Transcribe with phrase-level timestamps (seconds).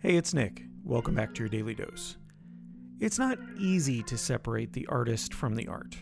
[0.00, 0.64] Hey, it's Nick.
[0.84, 2.16] Welcome back to your Daily Dose.
[2.98, 5.96] It's not easy to separate the artist from the art.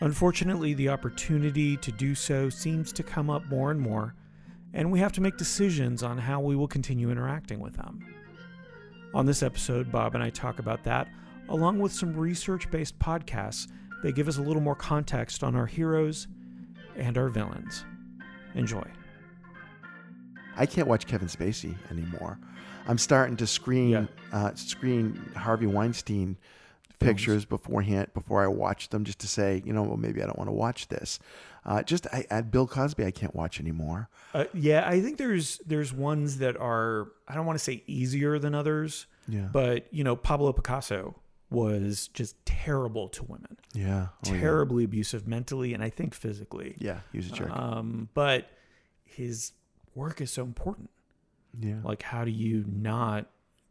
[0.00, 4.14] Unfortunately, the opportunity to do so seems to come up more and more,
[4.74, 8.06] and we have to make decisions on how we will continue interacting with them.
[9.12, 11.08] On this episode, Bob and I talk about that,
[11.48, 13.68] along with some research based podcasts
[14.02, 16.28] that give us a little more context on our heroes
[16.96, 17.84] and our villains.
[18.54, 18.84] Enjoy.
[20.56, 22.38] I can't watch Kevin Spacey anymore.
[22.88, 24.06] I'm starting to screen Yeah.
[24.32, 26.36] uh, screen Harvey Weinstein
[26.98, 30.38] pictures beforehand before I watch them, just to say, you know, well, maybe I don't
[30.38, 31.18] want to watch this.
[31.64, 34.08] Uh, just I, I, Bill Cosby, I can't watch anymore.
[34.32, 38.38] Uh, yeah, I think there's there's ones that are I don't want to say easier
[38.38, 41.16] than others, Yeah, but you know Pablo Picasso
[41.50, 44.40] was just terrible to women, yeah, Oh, yeah.
[44.40, 46.76] terribly abusive mentally and I think physically.
[46.78, 47.50] Yeah, he was a jerk.
[47.50, 48.48] Um, but
[49.04, 49.52] his
[49.96, 50.90] work is so important.
[51.58, 53.26] yeah, Like, how do you not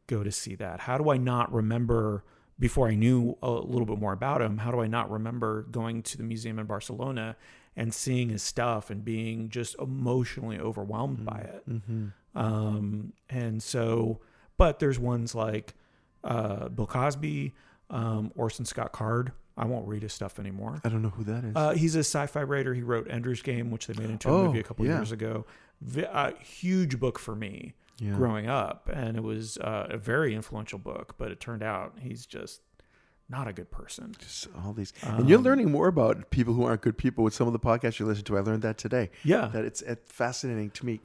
[0.08, 0.82] go to see that?
[0.82, 2.24] How do I not remember
[2.60, 4.58] before I knew a little bit more about him?
[4.58, 7.36] How do I not remember going to the museum in Barcelona
[7.76, 11.64] and seeing his stuff and being just emotionally overwhelmed by it?
[11.68, 14.20] hmm Um, and so,
[14.58, 15.74] but there's ones like
[16.24, 17.54] uh, Bill Cosby,
[17.90, 19.32] um, Orson Scott Card.
[19.58, 20.82] I won't read his stuff anymore.
[20.84, 21.54] I don't know who that is.
[21.56, 22.74] Uh, he's a sci-fi writer.
[22.74, 24.96] He wrote Ender's Game, which they made into a Oh, movie a couple yeah.
[24.98, 25.46] years ago.
[25.82, 28.12] V- a huge book for me yeah.
[28.16, 31.16] growing up, and it was uh, a very influential book.
[31.18, 32.62] But it turned out he's just
[33.30, 34.14] not a good person.
[34.20, 37.34] Just all these, and you're Um, learning more about people who aren't good people with
[37.34, 38.38] some of the podcasts you listen to.
[38.38, 39.10] I learned that today.
[39.24, 39.48] Yeah.
[39.48, 41.00] That it's, it's fascinating to me.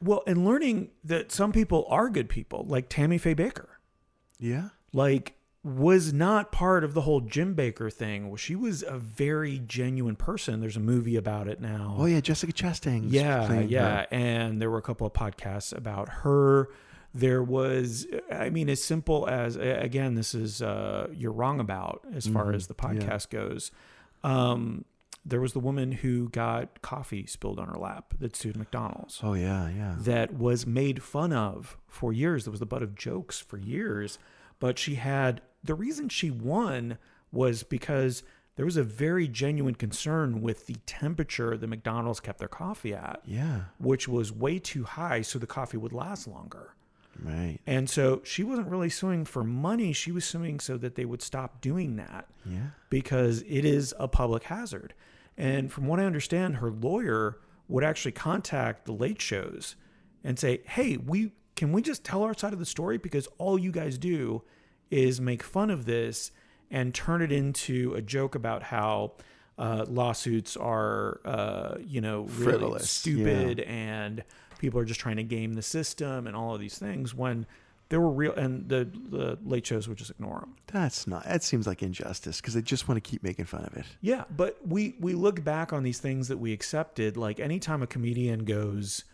[0.00, 3.66] Well, and learning that some people are good people, like Tammy Faye Bakker.
[4.38, 5.35] Yeah, like
[5.66, 8.28] was not part of the whole Jim Bakker thing.
[8.28, 10.60] Well, she was a very genuine person.
[10.60, 11.96] There's a movie about it now.
[11.98, 13.06] Oh yeah, Jessica Chastain.
[13.08, 14.00] yeah, yeah.
[14.02, 14.06] her.
[14.12, 16.68] And there were a couple of podcasts about her.
[17.12, 22.26] There was, I mean, as simple as again, this is uh, you're wrong about as
[22.28, 22.84] far Mhm, as the yeah.
[22.84, 23.72] podcast goes.
[24.22, 24.84] Um,
[25.24, 29.32] there was the woman who got coffee spilled on her lap that sued McDonald's Oh
[29.34, 29.96] yeah, yeah.
[29.98, 32.44] that was made fun of for years.
[32.44, 34.18] That was the butt of jokes for years.
[34.58, 36.98] But she had the reason she won
[37.32, 38.22] was because
[38.56, 43.20] there was a very genuine concern with the temperature that McDonald's kept their coffee at,
[43.26, 46.72] Yeah, which was way too high so the coffee would last longer.
[47.22, 47.58] right.
[47.66, 49.92] And so she wasn't really suing for money.
[49.92, 52.68] She was suing so that they would stop doing that Yeah.
[52.90, 54.94] because it is a public hazard.
[55.36, 57.38] And from what I understand, her lawyer
[57.68, 59.76] would actually contact the late shows
[60.24, 63.58] and say, "Hey, we can we just tell our side of the story because all
[63.58, 64.42] you guys do
[64.90, 66.30] is make fun of this
[66.70, 69.12] and turn it into a joke about how
[69.58, 74.24] uh, lawsuits are, uh, you know, really Frivolous, stupid and
[74.58, 77.46] people are just trying to game the system and all of these things when."
[77.88, 80.56] There were real, and the the late shows would just ignore them.
[80.66, 81.22] That's not.
[81.22, 83.86] That seems like injustice because they just want to keep making fun of it.
[84.00, 87.16] Yeah, but we we look back on these things that we accepted.
[87.16, 89.04] Like anytime a comedian goes,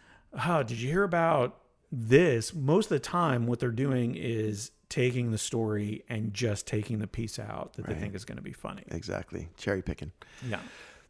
[0.47, 1.59] "Oh, did you hear about
[1.93, 6.99] this?" Most of the time, what they're doing is taking the story and just taking
[6.99, 8.83] the piece out that they think is going to be funny.
[8.91, 9.49] Exactly.
[9.57, 10.13] Cherry picking.
[10.47, 10.59] Yeah,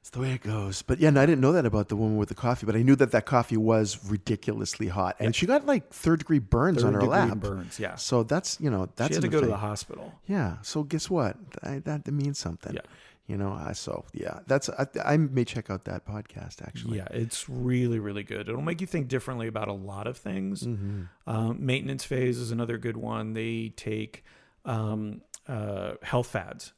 [0.01, 0.83] It's the way it goes.
[0.83, 2.83] But yeah, no, I didn't know that about the woman with the coffee, but I
[2.83, 6.95] knew that that coffee was ridiculously hot, and she got like third degree burns on
[6.95, 7.39] her Third-degree lap.
[7.39, 7.79] burns.
[7.81, 10.13] Yeah, So that's you know that's she had to go to the hospital.
[10.29, 10.59] Yeah.
[10.63, 11.37] So guess what?
[11.63, 12.75] I, that, that means something.
[12.75, 12.81] Yeah.
[13.27, 13.53] You know.
[13.53, 14.41] I so yeah.
[14.47, 16.99] That's I, I may check out that podcast actually.
[16.99, 18.49] Yeah, it's really really good.
[18.49, 20.65] It'll make you think differently about a lot of things.
[20.65, 21.03] Mm-hmm.
[21.27, 23.33] Um, maintenance phase is another good one.
[23.35, 24.25] They take
[24.65, 26.73] um, uh, health fads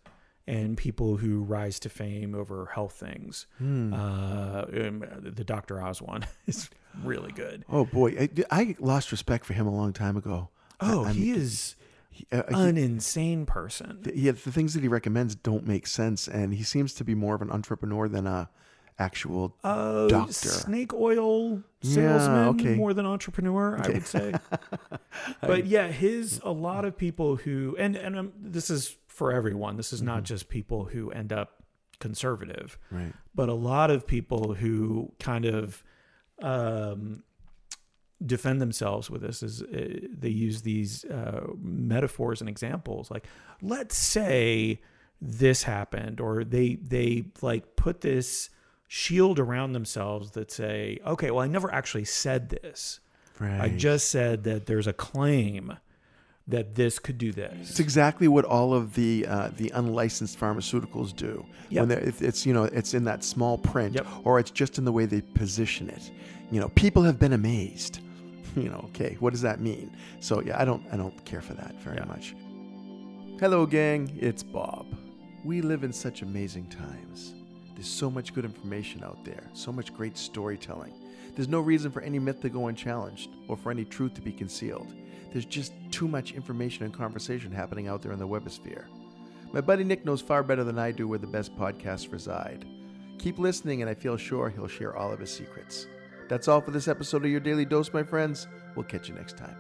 [0.47, 3.47] and people who rise to fame over health things.
[3.59, 3.94] Hmm.
[3.94, 5.81] Uh, um, the Dr.
[5.82, 6.69] Oz one is
[7.03, 7.65] really good.
[7.69, 10.50] Oh boy, I, I lost respect for him a long time ago.
[10.81, 11.76] Oh, I, I'm- he is
[12.15, 14.01] he- uh, he- an insane person.
[14.03, 17.15] th- yeah, the things that he recommends don't make sense, and he seems to be
[17.15, 18.49] more of an entrepreneur than a
[18.99, 19.57] actual.
[19.65, 20.33] Uh, doctor.
[20.49, 22.75] snake oil Yeah, salesman okay.
[22.77, 24.33] more than entrepreneur, I would say.
[25.41, 29.77] but yeah, his a lot of people who and and um, this is for everyone.
[29.77, 30.25] This is not Mm-hmm.
[30.25, 31.62] just people who end up
[32.00, 33.12] conservative, Right.
[33.35, 35.83] but a lot of people who kind of
[36.41, 37.23] um,
[38.26, 43.26] defend themselves with this is uh, they use these uh, metaphors and examples like
[43.62, 44.81] let's say
[45.21, 48.50] this happened or they they like put this
[48.88, 53.00] shield around themselves that say okay well i never actually said this
[53.41, 53.61] Right.
[53.61, 55.76] i just said that there's a claim
[56.47, 57.71] that this could do this.
[57.71, 61.47] It's exactly what all of the uh, the unlicensed pharmaceuticals do.
[61.71, 61.88] Yep.
[61.88, 64.06] When it's you know it's in that small print, Yep.
[64.25, 66.11] or it's just in the way they position it.
[66.50, 68.00] You know, people have been amazed.
[68.62, 69.91] You know, okay, what does that mean?
[70.21, 72.05] So yeah, I don't I don't care for that very Yeah.
[72.05, 72.35] much.
[73.41, 74.17] Hello, gang.
[74.21, 74.87] It's Bob.
[75.45, 77.35] We live in such amazing times.
[77.75, 80.93] There's so much good information out there, so much great storytelling.
[81.35, 84.33] There's no reason for any myth to go unchallenged or for any truth to be
[84.33, 84.95] concealed.
[85.33, 88.85] There's just too much information and conversation happening out there in the webosphere.
[89.53, 92.65] My buddy Nick knows far better than I do where the best podcasts reside.
[93.19, 95.87] Keep listening, and I feel sure he'll share all of his secrets.
[96.29, 98.47] That's all for this episode of Your Daily Dose, my friends.
[98.75, 99.56] We'll catch you next time.